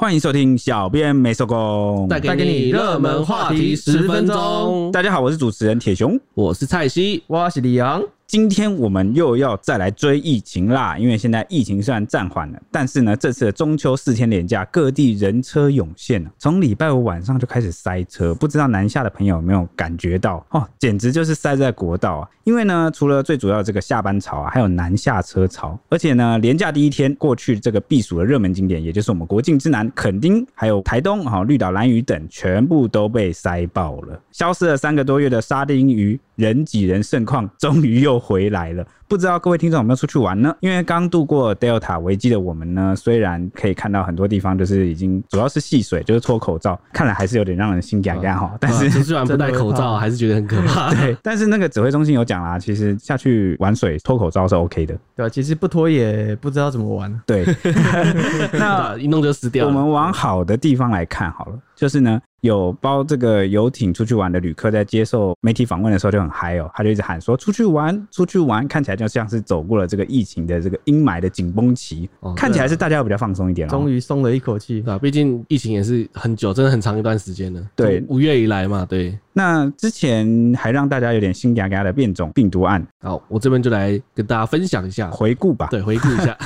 [0.00, 4.90] 欢迎收听小编没收工，带给你热门话题十分钟。
[4.90, 8.02] 大家好，我是主持人铁熊，我是蔡西，我是李阳。
[8.30, 20.64] 今天我们又要再来追疫情啦，因为现在疫情虽然暂缓了，但是呢，这次的中秋四天连假，各地人车涌现，从礼拜五晚上就开始塞车，不知道南下的朋友有没有感觉到哦？
[20.78, 22.28] 简直就是塞在国道啊！
[22.44, 34.20] 因为呢，除了最主要的这个下班潮啊，还有南下车潮，而且呢，连假第一天过去，这个避暑的热门景点，也就是我们国境之南垦丁，还有台东哈、绿岛、兰屿等，全部都被塞爆了。
[34.30, 38.86] 消失了三个多月的沙丁鱼人挤人盛况，终于又回来了。
[39.10, 40.54] 不知道各位听众有没有出去玩呢？
[40.60, 48.56] 因为刚度过 Delta 危机的我们呢，虽然可以看到很多地方就是已经主要是戏水，就是脱口罩，看来还是有点让人心痒痒哈。
[48.60, 50.94] 但是出去玩不戴口罩， 还是觉得很可怕。
[50.94, 54.96] 对，但是那个指挥中心有讲啦，其实下去玩水脱口罩是 OK 的。
[55.16, 57.20] 对，其实不脱也不知道怎么玩。
[57.26, 57.44] 对，
[58.54, 59.72] 那一弄就死掉了。
[59.72, 62.20] 我们往好的地方来看好了，就是呢。
[62.40, 73.70] 有包这个游艇出去玩的旅客，在接受媒体访问的时候就很嗨哦，他就一直喊说：“出去玩，出去玩！”看起来就像是走过了这个疫情的这个阴霾的紧绷期，哦、看起来是大家要比较放松一点了。
[73.70, 74.98] 终于松了一口气啊！
[74.98, 77.66] 毕竟疫情也是很久，真的很长一段时间了。
[77.74, 79.18] 对，五月以来嘛，对。
[79.32, 85.68] 那之前还让大家有点心嘎嘎的变种病毒案，好，我这边就来跟大家分享一下，回顾吧。
[85.70, 86.36] 对，回顾一下，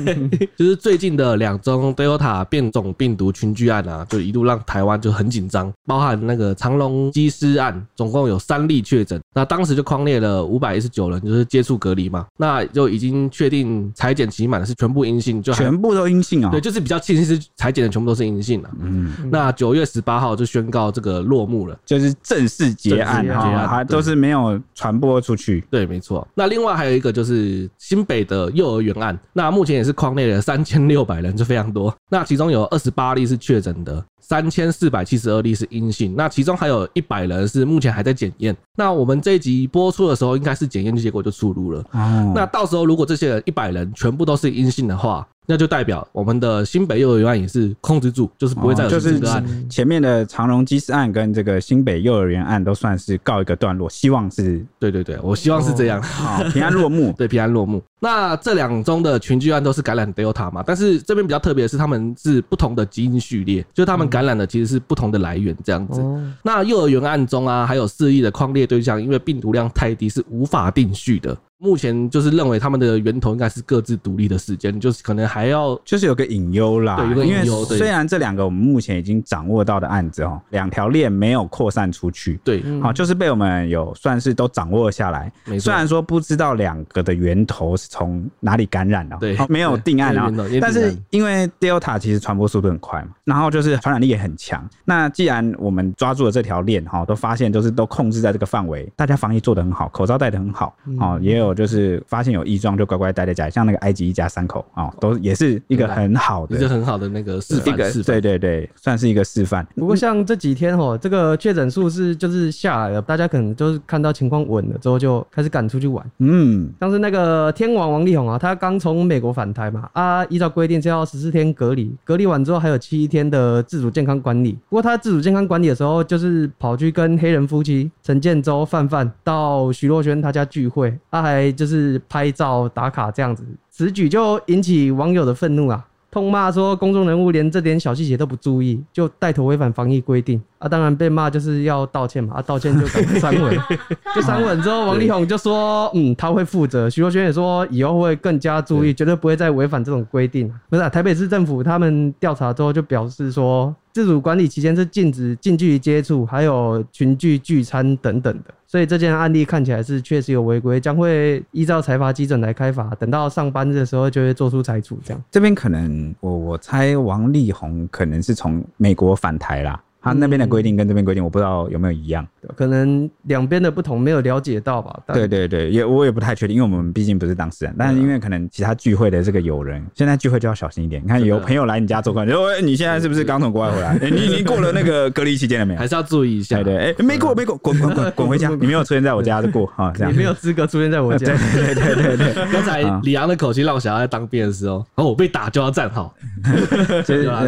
[0.56, 16.50] 就是最近的两宗 Delta 变种病毒群聚案啊，就一度让台湾就很紧张，包含那个长隆机师案，总共有三例确诊，那当时就框列了五百一十九人，就是接触隔离嘛，那就已经确定裁剪期满是全部阴性，就全部都阴性啊？
[16.50, 18.70] 对，就是比较庆幸是裁剪的全部都是阴性了。
[18.80, 22.14] 嗯，那九月十八号就宣告这个落幕了，就是。
[22.30, 25.64] 正式结案哈，还都是没有传播出去。
[25.68, 26.26] 对，没错。
[26.32, 31.92] 那另外还有一个就是新北的幼儿园案，那目前也是框内的三千六百人，就非常多。
[32.08, 36.14] 那其中有二十八例是确诊的，三千四百七十二例是阴性。
[36.16, 38.56] 那其中还有一百人是目前还在检验。
[38.76, 41.84] 那我们这一集播出的时候，应该是检验结果就出炉了。
[41.90, 42.32] 哦。
[42.32, 49.44] 那到时候如果这些人一百人全部都是阴性的话，那就代表我们的新北幼儿园案也是控制住，就是不会再有这个案。
[49.44, 57.82] 就是前面的长荣机师案跟这个新北幼儿园案都算是告一个段落，希望是对对对，我希望是这样，好平安落幕， 对平安落幕。
[58.00, 66.02] 那这两宗的群聚案都是感染 Delta 嘛，但是这边比较特别的是，他们是不同的基因序列，就他们感染的其实是不同的来源这样子。
[66.42, 71.36] 那幼儿园案中啊，还有四例的框列对象，因为病毒量太低，是无法定序的。
[71.62, 76.96] 目前就是认为他们的源头应该是各自独立的事件，就是可能还要就是有个隐忧啦。
[76.96, 77.62] 对，有个隐忧。
[77.66, 82.40] 虽然这两个我们目前已经掌握到的案子哦，两条链没有扩散出去。
[82.42, 85.30] 对，好，就是被我们有算是都掌握下来。
[85.60, 90.32] 虽然说不知道两个的源头是从哪里感染的，对，没有定案啊。
[90.60, 94.66] 但是因为 Delta 其实传播速度很快嘛，然后就是传染力也很强。
[94.86, 101.50] 那既然我们抓住了这条链哈，都发现就是都控制在这个范围，大家防疫做得很好，口罩戴得很好，哦，也有。
[101.50, 109.66] 就是发现有异状就乖乖待在家里，像那个埃及一家三口啊、哦，都也是一个很好的，一个很好的那个示范，对对对，算是一个示范。
[109.74, 116.08] 不过像这几天哦，这个确诊数是就是下来了，大家可能就是看到情况稳了之后，就开始赶出去玩。
[116.18, 124.52] 嗯，像是那个天王王力宏啊，他刚从美国返台嘛，啊，依照规定是要十四天隔离，隔离完之后还有七天的自主健康管理。
[124.68, 131.50] 不过他自主健康管理的时候，就是跑去跟黑人夫妻陈建州、范范到徐若瑄他家聚会，他还。
[131.60, 140.68] 就是拍照打卡这样子，此举就引起网友的愤怒啊，痛骂说公众人物连这点小细节都不注意，就带头违反防疫规定啊！
[140.68, 143.56] 当然被骂就是要道歉嘛，啊，道歉就赶快删文，
[144.14, 150.52] 就删文之后，王力宏就说，嗯，他会负责，徐若瑄也说以后会更加注意，绝对不会再违反这种规定。
[150.68, 153.74] 不是啊，台北市政府他们调查之后就表示说。
[153.92, 162.94] 自主管理期间是禁止近距离接触，还有群聚聚餐等等的，所以这件案例看起来是确实有违规，将会依照财罚基准来开罚。
[162.96, 164.98] 等到上班的时候就会做出裁处。
[165.04, 169.82] 这样，这边可能我我猜王力宏可能是从美国返台啦。
[170.02, 172.26] 他那边的规定跟这边规定，我不知道有没有一样，
[172.56, 174.98] 可能两边的不同没有了解到吧。
[175.12, 177.74] 对对对，也我也不太确定，因为我们毕竟不是当事人。
[177.78, 181.02] 但是因为可能其他聚会的这个友人，现在聚会就要小心一点。
[181.04, 183.98] 你看有朋友来你家做客，就说你现在是不是刚从国外回来？
[184.10, 185.78] 你已经 过了那个隔离期间了没有？
[185.78, 186.56] 还是要注意一下。
[186.62, 188.48] 对对，哎，没过没过，滚滚滚滚回家！
[188.60, 190.12] 你没有出现在我家就过哈，这样。
[190.12, 191.26] 你没有资格出现在我家。
[191.26, 192.34] 对对对对对。
[192.50, 196.14] 刚才李阳的口气让我想要在当兵的时候，哦，我被打就要站好，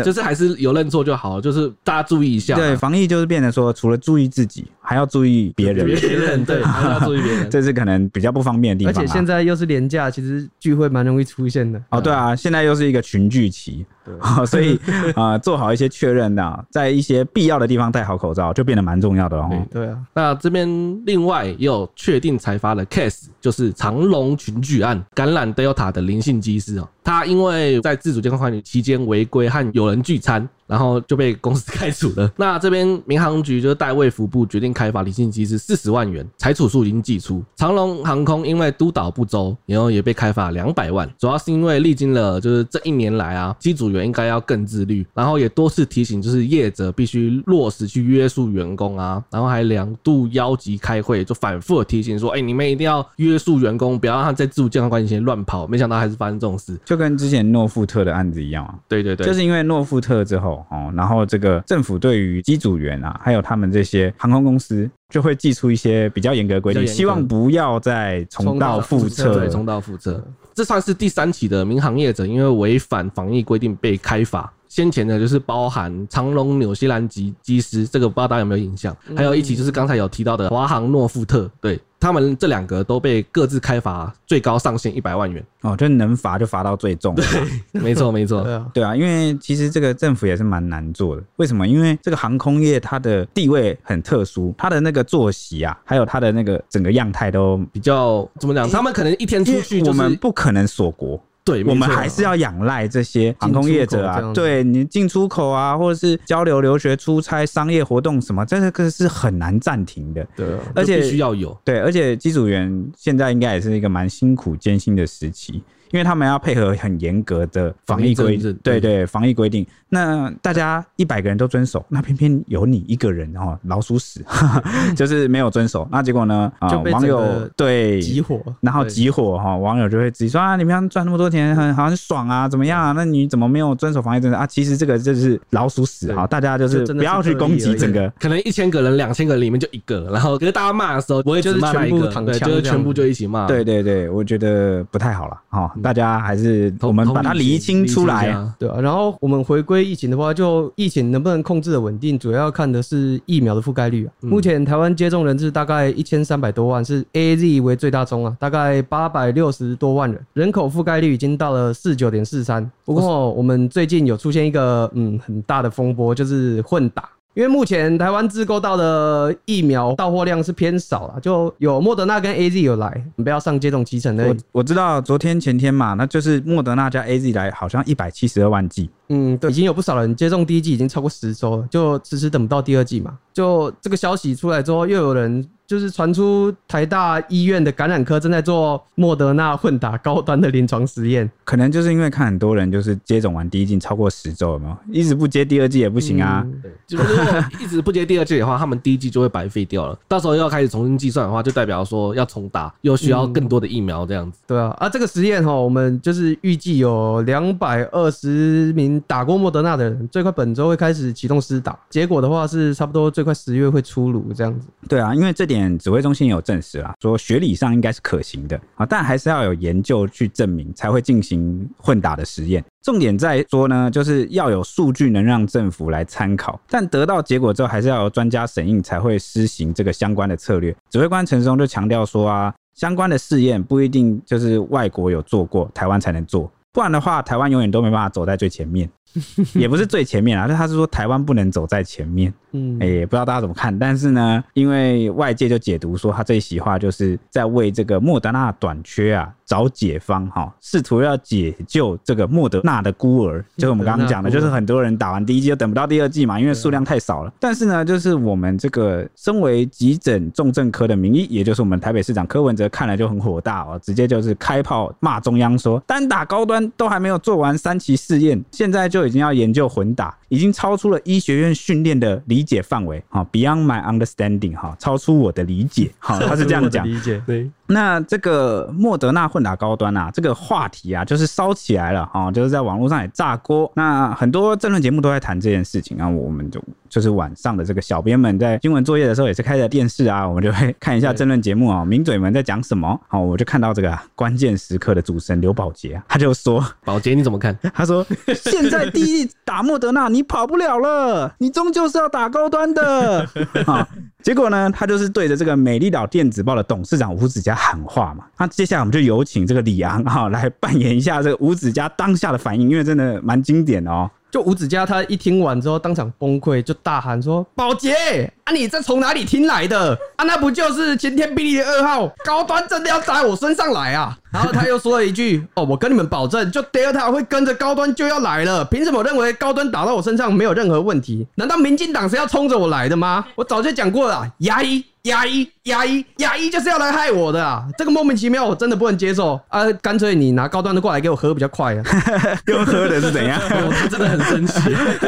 [0.04, 3.22] 就是还是有认错就好，就是大家注意对，防疫就是。
[3.32, 5.86] 变成说，除了注意自己，还要注意别人。
[5.86, 8.92] 别人对， 还要注意别人，这是可能比较不方便的地方。
[8.92, 11.82] 而且现在又是廉价，其实聚会蛮容易出现的。
[11.88, 14.14] 哦，对啊，现在又是一个群聚期，对
[14.46, 14.76] 所以
[15.14, 19.50] 啊、呃，做好一些确认的，在一些必要的地方戴好口罩，就变得蛮重要的哦。
[19.70, 20.68] 对啊，那这边
[21.06, 30.48] 另外也有确定裁罚的 case，就是长隆群聚案感染 Delta 的林姓机师哦，他因为在自主健康管理期间违规和有人聚餐。
[30.64, 32.32] 然后就被公司 开除了。
[32.34, 37.44] 那这边民航局就是代卫福部决定开罚林姓机师四十万元，裁处书已经寄出。
[37.56, 41.06] 长龙航空因为督导不周，然后也被开罚两百万。
[41.18, 55.66] 主要是因为历经了就是这一年来啊，机组员应该要更自律，然后也多次提醒就是业者必须落实去约束员工啊，然后还两度邀集开会，就反复的提醒说，哎，你们一定要约束员工，不要让他在自主健康管理期间乱跑。
[55.66, 58.74] 没想到还是发生这种事，就跟之前诺富特的案子一样啊。
[58.88, 60.64] 对对对，就是因为诺富特之后。
[60.70, 69.34] 哦，然后这个政府对于机组员啊，还有他们这些航空公司，就会寄出一些比较严格的规定，希望不要再重蹈覆辙。
[69.34, 70.24] 对，重蹈覆辙。
[70.54, 74.52] 这算是第三起的民航业者因为违反防疫规定被开罚。
[74.72, 78.96] 先前的，就是包含长隆纽西兰籍机师，这个不知道大家有没有印象？
[79.14, 81.78] 还有一起就是刚才有提到的华航诺富特，对。
[82.00, 87.14] 他们这两个都被各自开罚，最高上限一百万元哦，就能罚就罚到最重。
[87.70, 88.42] 对，没错没错，
[88.74, 91.22] 对啊，因为其实这个政府也是蛮难做的。
[91.36, 91.68] 为什么？
[91.68, 98.68] 因为这个航空业它的地位很特殊，它的那个作息啊，还有它的那个整个样态都比较怎么讲？
[98.68, 101.22] 他们可能一天出去，我们不可能锁国。
[101.44, 110.26] 对，我们还是要仰赖这些航空业者啊，对你进出口啊，或者是交流、留学、出差、商业活动什么，这个是很难暂停的。
[110.36, 111.56] 对，而且必须要有。
[111.64, 115.62] 对，而且机组员现在应该也是一个蛮辛苦、艰辛的时期。
[115.92, 119.66] 因为他们要配合很严格的防疫规定，对对，防疫规定。
[119.88, 124.24] 那大家一百个人都遵守，那偏偏有你一个人哦，老鼠屎，
[124.96, 125.86] 就是没有遵守。
[125.92, 126.50] 那结果呢？
[126.60, 132.92] 啊，网友对集火，然后集火哈，网友就会自己说啊，你们赚那么多钱，很好很爽啊，怎么样啊？
[132.92, 134.46] 那你怎么没有遵守防疫政策啊？
[134.46, 143.46] 其实这个就是老鼠屎哈，大家就是不要去攻击整个，可能一千个人、两千个人里面就一个，然后可是大家骂的时候，我也就是全部对，就是全部就一起骂。
[143.46, 145.70] 对对对，我觉得不太好了哈。
[145.82, 148.80] 大家还是我们把它厘清出来，啊，对啊。
[148.80, 154.12] 然后我们回归疫情的话，就疫情能不能控制的稳定，主要要看的是疫苗的覆盖率啊。
[154.20, 162.70] 目前台湾接种人次大概一千三百多万，是 AZ 为最大宗啊，大概八百六十多万人，人口覆盖率已经到了四九点四三。
[162.84, 167.08] 不过我们最近有出现一个嗯很大的风波，就是混打。
[167.34, 174.28] 因为目前台湾自购到的疫苗到货量是偏少了，就有莫德纳跟 AZ 有来，你不要上接种脐橙的。
[174.28, 178.90] 我我知道昨天前天嘛，那就是莫德纳加 AZ 来，好像一百七十二万剂。
[179.08, 183.16] 嗯，对，已经有不少人接种第一剂，已经超过十周了，就迟迟等不到第二剂嘛。
[183.32, 185.48] 就这个消息出来之后，又有人。
[185.72, 194.76] 就是传出台大医院的感染科正在做莫德纳混打高端的临床实验，可能就是因为看很多人就是接种完第一剂超过十周，有没有？
[194.92, 196.46] 一直不接第二剂也不行啊。
[196.60, 199.98] 对，就是如果一直不接第二剂的话，他们第一剂就会白费掉了。
[200.06, 204.40] 到时候又要开始重新计算的话，就代表说要重打，又需要更多的疫苗这样子。
[204.46, 211.78] 对啊，啊，这个实验哈，我们就是预计有两百二十名打过莫德纳的人，最快本周会开始启动施打。
[211.88, 214.66] 结果的话是差不多最快十月会出炉这样子。
[214.86, 215.61] 对啊，因为这点。
[215.78, 222.64] 指挥中心也有证实啦，说学理上应该是可行的啊，但还是要有研究去证明，才会进行混打的实验。
[222.82, 230.74] 重点在说呢，就是要有数据能让政府来参考，但得到结果之后，还是要由专家审议才会施行这个相关的策略。
[230.90, 238.88] 指挥官陈松就强调说啊，相关的试验不一定就是外国有做过，台湾才能做，不然的话，台湾永远都没办法走在最前面。
[239.52, 242.32] 也不是最前面啊，但他是说台湾不能走在前面。
[242.52, 253.44] 嗯，哎，不知道大家怎么看，但是呢，因为外界就解读说他这一席话就是在为这个莫德纳短缺啊找解方哈，试图要解救这个莫德纳的孤儿。
[253.58, 257.30] 就是我们刚刚讲的，就是很多人打完第一剂就等不到第二剂嘛，因为数量太少了。
[257.38, 277.50] 但是呢，就是我们这个身为急诊重症科的名医，也就是我们台北市长柯文哲看了就很火大哦，直接就是开炮骂中央说，单打高端都还没有做完三期试验，现在就已经要研究混打，已经超出了医学院训练的理解范围，啊，Beyond my understanding，哈，超出我的理解，哈，他是这样讲，理解，对。
[277.72, 283.70] 那这个莫德纳混打高端啊，这个话题啊，就是烧起来了，啊，就是在网络上也炸锅。
[283.74, 293.00] 那很多政论节目都在谈这件事情啊，我们就就是晚上的这个小编们在新闻作业的时候，也是开着电视啊，我们就会看一下政论节目啊，名嘴们在讲什么。
[293.08, 303.26] 好，我就看到这个关键时刻的主持人刘宝杰啊，他就说：“宝杰你怎么看？” 他说：“现在第一打莫德纳，你跑不了了，你终究是要打高端的。”
[303.66, 303.88] 啊，
[304.22, 307.56] 结果呢，他就是对着这个美丽岛电子报的董事长吴子嘉。
[307.62, 308.24] 喊话嘛。
[308.36, 314.10] 那接下来我们就有请这个李昂哈来扮演一下这个吴子嘉当下的反应，因为真的蛮经典的哦。
[314.30, 320.24] 就吴子嘉他一听完之后当场崩溃，就大喊说：“保洁啊，你这从哪里听来的啊？
[320.24, 328.64] 那不就是晴天霹雳的二号高端真的要砸我身上来啊？”然后他又说了一句：“哦，我跟你们保证，就 Delta 会跟着高端就要来了。
[328.64, 331.26] 凭什么认为高端打到我身上没有任何问题？
[331.34, 333.24] 难道民进党是要冲着我来的吗？
[333.36, 337.64] 我早就讲过了，牙医。”牙医，牙医，牙医就是要来害我的啊！
[337.76, 339.64] 这个莫名其妙，我真的不能接受啊！
[339.82, 341.82] 干脆你拿高端的过来给我喝比较快啊！
[342.46, 343.36] 用喝的是怎样？
[343.50, 344.60] 我真的很生气，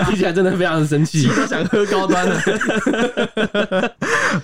[0.06, 3.94] 听起来真的非常的生气，都想喝高端的。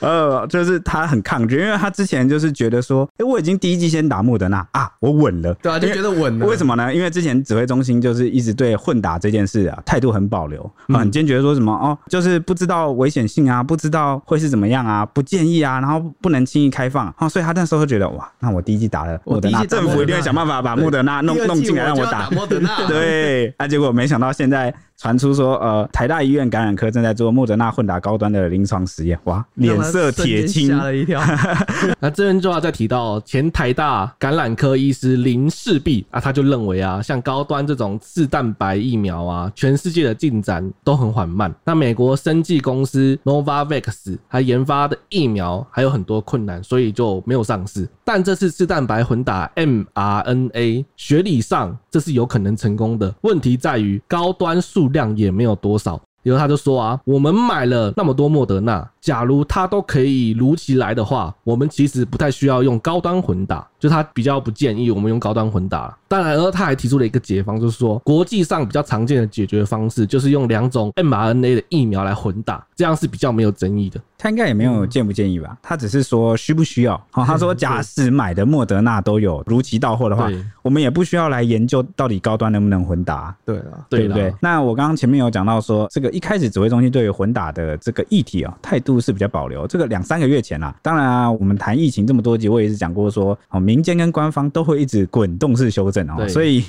[0.01, 6.47] 呃，就是他很抗拒，因为他之前就是觉得说，哎、欸，我已经第一季先打莫德纳啊，我稳了，对啊，就觉得稳了。
[6.47, 6.95] 为什么呢？
[6.95, 15.23] 因为之前指挥中心就是一直对混打这件事啊态度很保留，很坚决说什么哦，就是不知道危险性啊，不知道会是怎么样啊，不。
[15.31, 24.75] 建议啊，然后不能轻易开放啊，所以他那时候会觉得哇，那我第一季打了莫德纳，政府一定会想办法把莫德纳弄弄进来让我打莫德纳， 对，那、啊、结果没想到现在。
[25.03, 31.19] 传出说，呃，台大医院感染科正在做莫德纳混打高端的临床实验，哇，脸色铁青，吓了一跳。
[32.01, 41.51] 那这边就要再提到前台大感染科医师林世璧啊，他就认为啊，像高端这种次蛋白疫苗啊，全世界的进展都很缓慢。
[41.65, 47.89] 那美国生技公司 Novavax 还研发的疫苗还有很多困难，所以就没有上市。
[48.05, 54.91] 但这次次蛋白混打 mRNA，学理上这是有可能成功的，问题在于高端数。
[54.91, 65.97] 量也没有多少，然后他就说啊，我们买了那么多莫德纳，假如它都可以如期来的话，我们其实不太需要用高端混打，就他比较不建议我们用高端混打。
[66.07, 74.01] 当然，而他还提出了一个解方，就是说国际上比较常见的解决方式，就是用两种 mRNA 的疫苗来混打，这样是比较没有争议的。
[74.19, 75.57] 他应该也没有建不建议吧？
[75.63, 77.01] 他只是说需不需要。
[77.11, 80.29] 好，他说假使买的莫德纳都有如期到货的话，
[80.61, 83.35] 我们也不需要来研究到底高端能不能混打。
[83.47, 84.35] 对啊，对不对？
[84.43, 89.67] 那我刚刚前面有讲到说，这个一开始指挥中心对于混打的这个议题啊，态度是比较保留。
[89.67, 96.65] 这个两三个月前啊，当然啊，我们谈疫情这么多集，我也是讲过说，哦，民间跟官方都会一直滚动式修正哦，所以。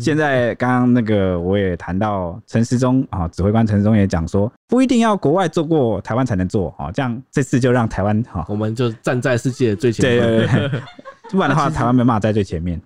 [0.00, 10.80] 现在刚刚那个我也谈到陈时中啊，指挥官陈时中也讲说，不一定要国外做过，台湾才能做啊，这样这次就让台湾哈，我们就站在世界最前面，对对对，
[11.30, 12.80] 不然的话台湾没办法在最前面。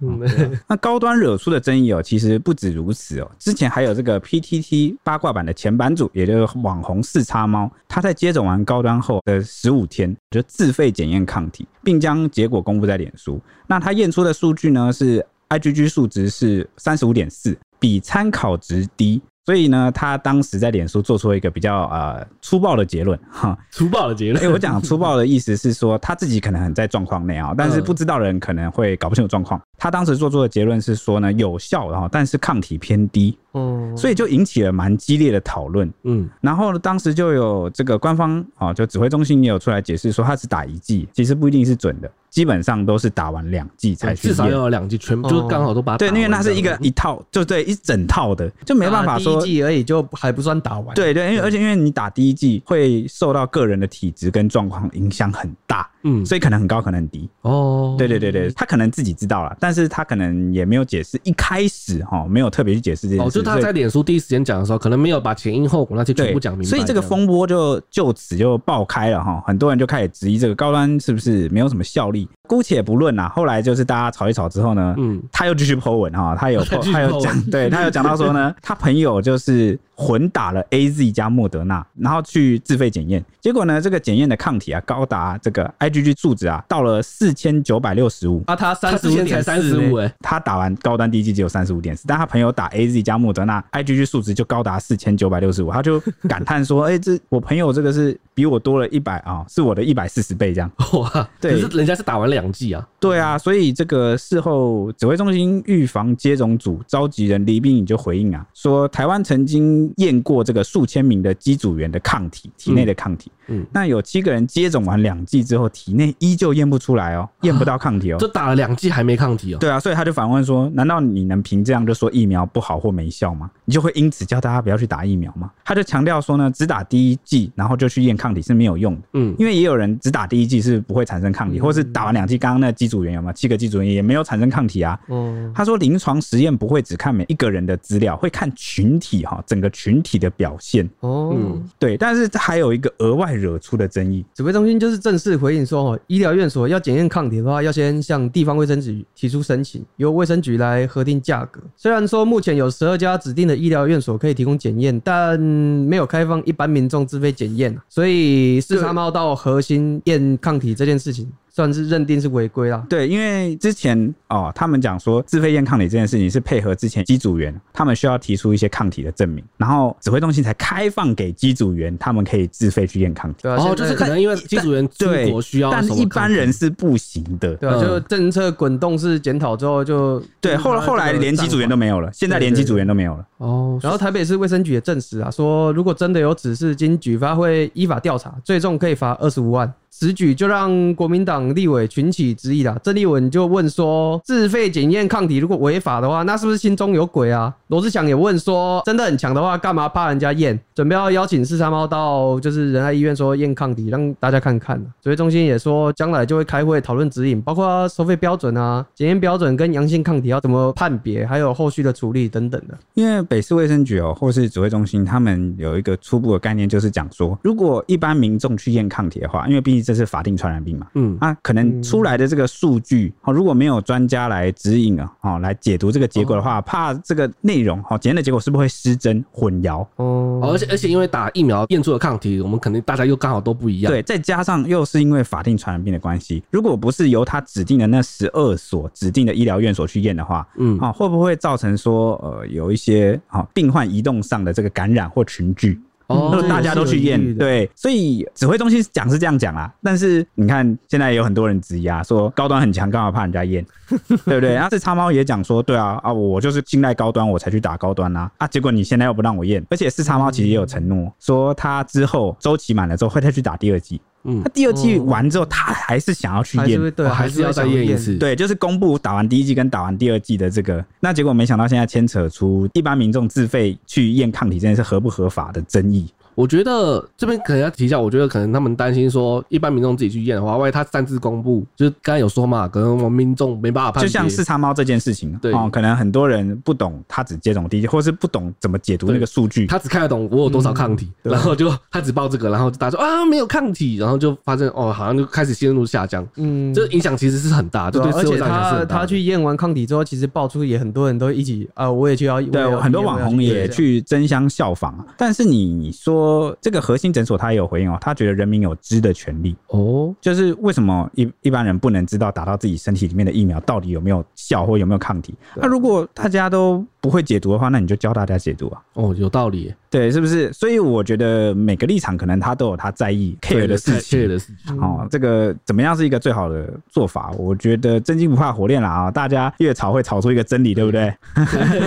[0.66, 13.40] 那高端惹出的争议哦，其实不止如此哦，之前还有这个 PTT 八卦版的前版主，也就是网红四叉猫，他在接种完高端后的十五天就自费检验抗体，并将结果公布在脸书。
[13.66, 15.24] 那他验出的数据呢是。
[15.50, 24.42] IgG 数值是三十五点四，比参考值低，所以呢，他当时在脸书做出了一个比较呃粗暴的结论哈，粗暴的结论。
[24.42, 29.60] 哎，我讲粗暴的意思是说，他自己可能很在状况内啊，但是不知道的人可能会搞不清楚状况。
[29.76, 42.10] 他当时做出的结论是说呢，有效的哈，但是抗体偏低，嗯，所以就引起了蛮激烈的讨论，嗯，然后呢，当时就有这个官方啊，就指挥中心也有出来解释说，他只打一剂，其实不一定是准的。
[42.30, 46.12] 基本上都是打完两剂才去，至少要有两剂，全部就是刚好都把它打完。
[46.12, 50.92] 对，因为那是一个一套，就对一整套的，就没办法说第一剂而已，就还不算打完。
[50.96, 57.30] 对对，因为而且因为你打第一剂会受到个人的体质跟状况影响很大，嗯，所以可能很高，可能很低。
[57.42, 63.25] 哦，对对对对，他可能自己知道了，但是他可能也没有解释，一开始哈没有特别去解释这件事。
[63.25, 66.68] 哦，就他在脸书第一时间讲的时候，可能没有把前因后果那些全部讲明白。
[66.68, 72.28] 所以这个风波就就此就爆开了哈，很多人就开始质疑这个高端是不是没有什么效力。
[72.47, 79.78] 姑且不论呐，后来就是大家吵一吵之后呢，嗯，他又继续 po 文哈，他有 他有讲，对 他有讲到说呢，他朋友就是。
[79.97, 88.42] 混打了 A Z 加莫德纳，然后去自费检验，结果呢，这个检验的抗体啊，高达这个 I G G 数值啊，到了四千九百六十五。
[88.49, 102.87] 啊，他三十五点三十五哎，他打完高端第一剂只有三十五点四，但他朋友打 A Z 加莫德纳，I G G 数值就高达四千九百六十五，他就感叹说：“哎、欸，这我朋友这个是比我多了一百啊，是我的一百四十倍这样。”哇，对，可是人家是打完两剂啊。
[102.99, 110.62] 对啊，所以这个事后指挥中心预防接种组召集人李秉颖就回应啊，说台湾曾经验过这个。
[110.75, 119.58] 数千名的机组员的抗体，体内的抗体，嗯，嗯，那有七个人接种完两剂之后，体内依旧验不出来哦，验不到抗体哦，就打了两剂还没抗体哦。
[119.58, 123.50] 对啊，所以他就反问说：难道你能凭这样就说疫苗不好或没效吗？
[123.66, 125.50] 你就会因此叫大家不要去打疫苗吗？
[125.64, 129.02] 他就强调说呢，只打第一剂，然后就去验抗体是没有用的。
[129.12, 134.98] 嗯，因为也有人只打第一剂是不会产生抗体，嗯、或是打完两剂，刚刚那机组员有没有七个机组员也没有产生抗体啊？
[135.08, 140.88] 嗯，他说临床实验不会只看每一个人的资料，会看群体哈，整个群体的表现。
[141.00, 151.60] 哦，嗯，对，但是还有一个额外惹出的争议，指挥中心就是正式回应说，哦，医疗院所要检验抗体的话，要先向地方卫生局提出申请，由卫生局来核定价格。
[151.76, 161.30] 虽然说目前有十二家指定的医疗院所可以提供检验，但没有开放一般民众自费检验，所以四叉猫到核心验抗体这件事情。
[161.54, 162.84] 算是认定是违规啦。
[162.88, 173.42] 对，因为之前哦，他们讲说自费验抗体这件事情是配合之前机组员，他们需要提出一些抗体的证明，然后指挥中心才开放给机组员，他们可以自费去验抗体。
[173.42, 177.54] 对啊，哦，就是可能因为机组员出国需要，但一般人是不行的。
[177.54, 183.25] 对啊，就政策滚动式检讨之后就对，后来后来连机组员都没有了，现在连机组员都没有了。
[183.38, 189.73] 哦，然后台北市卫生局也证实啊，说如果真的有指示，经举发会依法调查，最重可以罚二十五万。
[189.96, 192.76] 此举就让国民党立委群起质疑了。
[192.82, 200.58] 郑丽文就问说：“自费检验抗体如果违法的话，那是不是心中有鬼啊？”罗志祥也问说：“真的很强的话，干嘛怕人家验？
[200.74, 212.76] 准备要邀请四三猫到就是仁爱医院说验抗体，让大家看看。”指挥中心也说，将来就会开会讨论指引，包括收费标准啊、检验标准跟阳性抗体要怎么判别，还有后续的处理等等的。
[212.94, 221.16] 因为北市卫生局哦，或是指挥中心，他们有一个初步的概念，就是讲说，如果一般民众去验抗体的话，因为毕竟这是法定传染病嘛，嗯。
[221.20, 229.86] 啊，可能出来的这个数据，哦，如果没有专家来指引啊，哦，来解读这个结果的话，怕这个内容，哦，检验的结果是不是会失真混淆？
[229.96, 240.78] 哦，而且而且因为打疫苗验出的抗体，我们肯定大家又刚好都不一样，对，再加上又是因为法定传染病的关系，如果不是由他指定的那十二所指定的医疗院所去验的话，嗯。
[240.78, 245.80] 啊，会不会造成说呃有一些啊病患移动上的这个感染或群聚？
[246.08, 254.54] 哦， 大家都去验，对，所以指挥中心讲是这样讲啊，但是你看现在有很多人质疑啊，说高端很强，干嘛怕人家验， 对不对？
[254.54, 264.00] 然后这叉猫也讲说，对啊啊，我就是信赖高端，我才去打高端啊啊，结果你现在又不让我验，而且四叉猫其实也有承诺，说他之后周期满了之后会再去打第二剂。
[264.24, 268.16] 嗯，他第二季完之后，他还是想要去验，对，还是要再验一次。
[268.16, 276.10] 对，就是公布打完第一季跟打完第二季的这个，那结果没想到现在牵扯出一般民众自费去验抗体这件事合不合法的争议。
[276.35, 284.09] 我觉得这边可能要提一下，我觉得可能他们担心说，一般民众自己去验的话，万一他擅自公布，就是刚才有说嘛，可能我们民众没办法判别。
[284.09, 285.53] 就像四叉猫这件事情，对。
[285.53, 306.23] 哦，可能很多人不懂他只接种第一剂，或是不懂怎么解读那个数据，他只看得懂我有多少抗体，嗯、然后就他只报这个，然后就大家说啊没有抗体，然后就发现哦好像就开始信任度下降，嗯，这影响其实是很大，对，对，而且他他去验完抗体之后，其实爆出也很多人都一起啊，我也去要，对，很多网红也去争相效仿，但是你说
[306.60, 307.14] 这个核心。
[307.14, 315.32] 诊所他也有回应哦，他觉得人民有知的权利哦，就是为什么一一般人不能知道打到自己身体里面的疫苗到底有没有效或有没有抗体？
[315.54, 318.82] 那如果大家都不会解读的话，那你就教大家解读啊。
[318.94, 320.52] 哦，有道理，对，是不是？
[320.52, 324.28] 所以我觉得每个立场可能他都有他在意 care 的事情。
[324.28, 324.76] 的事情。
[324.80, 327.30] 哦，这个怎么样是一个最好的做法？
[327.38, 329.09] 我觉得真金不怕火炼了啊！
[329.09, 331.14] 大家越吵会吵出一个真理，对不对？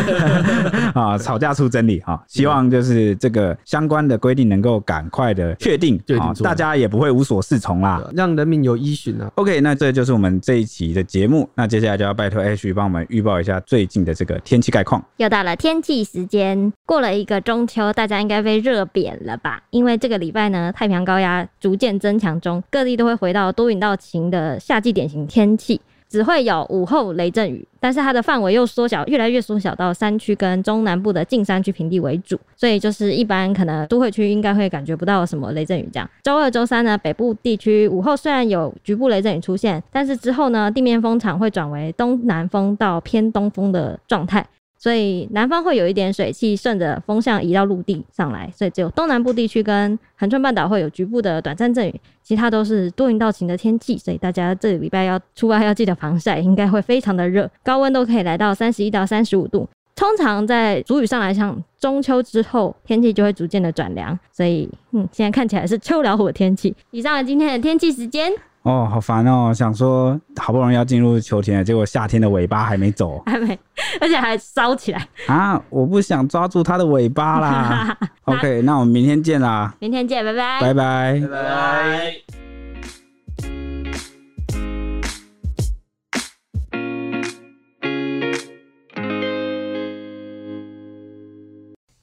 [0.95, 2.17] 啊，吵架出真理啊！
[2.27, 9.29] 希望就是这个相关的规定能够赶快的确定啊，大家也不会无所适从啦，让人民有依循啊。
[9.35, 11.49] OK，那这就是我们这一期的节目。
[11.55, 15.03] 那接下来就要拜托 H 帮我们预报一下最近的这个天气概况。
[15.17, 19.59] 又到了天气时间，过了一个中秋，大家应该被热扁了吧？
[19.71, 25.81] 因为这个礼拜呢，太平洋高压逐渐增强中，各地都会回到多云到晴的夏季典型天气。
[26.09, 36.09] 只会有午后雷阵雨，但是它的范围又缩小，越来越缩小到山区跟中南部的近山区平地为主，所以就是一般可能都会区应该会感觉不到什么雷阵雨这样。
[36.23, 44.47] 周二、周三呢，北部地区午后虽然有局部雷阵雨出现，但是之后呢，地面风场会转为东南风到偏东风的状态。
[44.79, 53.97] 所以南方会有一点水汽顺着风向移到陆地上来，所以只有东南部地区跟恒春半岛会有局部的短暂阵雨，其他都是多云到晴的天气。
[53.97, 59.67] 所以大家这个礼拜要出外要记得防晒，应该会非常的热，高温都可以来到三十一到三十五度。
[59.95, 66.75] 通常在主语上来讲，中秋之后天气就会逐渐的转凉，所以嗯，现在看起来是秋老虎的天气。
[66.91, 68.31] 以上今天的天气时间。
[68.67, 69.53] 哦，好烦哦！
[69.53, 73.57] 想说好不容易要进入秋天了，结果夏天的尾巴还没走，还没，
[74.01, 75.61] 而且还烧起来啊！
[75.69, 77.97] 我不想抓住它的尾巴啦。
[78.25, 79.73] OK，那我们明天见啦！
[79.79, 82.26] 明天见，拜拜，拜拜，拜拜。